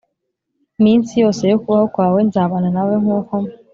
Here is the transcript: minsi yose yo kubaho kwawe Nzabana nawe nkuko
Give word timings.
minsi 0.83 1.11
yose 1.23 1.41
yo 1.51 1.57
kubaho 1.63 1.85
kwawe 1.93 2.19
Nzabana 2.27 2.67
nawe 2.75 2.93
nkuko 3.01 3.33